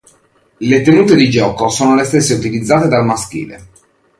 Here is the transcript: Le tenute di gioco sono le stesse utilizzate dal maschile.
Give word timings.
Le 0.59 0.81
tenute 0.83 1.13
di 1.13 1.29
gioco 1.29 1.69
sono 1.69 1.93
le 1.93 2.05
stesse 2.05 2.33
utilizzate 2.33 2.87
dal 2.87 3.05
maschile. 3.05 3.67